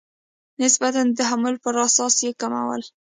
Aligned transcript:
نسبتا 0.61 1.01
د 1.07 1.11
تحمل 1.19 1.55
په 1.63 1.69
اساس 1.85 2.15
یې 2.25 2.31
کمول. 2.41 2.81